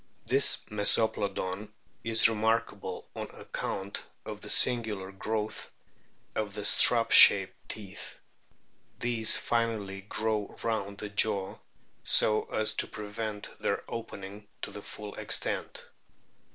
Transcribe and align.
This 0.25 0.57
Mesoplodon 0.71 1.69
is 2.03 2.27
remarkable 2.27 3.07
on 3.15 3.29
account 3.39 4.01
of 4.25 4.41
the 4.41 4.49
singular 4.49 5.11
growth 5.11 5.69
of 6.33 6.55
the 6.55 6.65
strap 6.65 7.11
shaped 7.11 7.53
teeth. 7.69 8.19
These 8.97 9.37
finally 9.37 10.01
grow 10.01 10.57
round 10.63 10.97
the 10.97 11.09
jaw 11.09 11.59
so 12.03 12.45
as 12.45 12.73
to 12.77 12.87
prevent 12.87 13.55
their 13.59 13.83
opening 13.87 14.47
to 14.63 14.71
the 14.71 14.81
full 14.81 15.13
extent. 15.13 15.85